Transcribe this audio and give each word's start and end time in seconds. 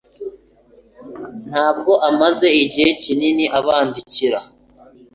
Ntabwo 1.49 1.91
amaze 2.09 2.47
igihe 2.63 2.89
kinini 3.01 3.45
abandikira 3.59 4.39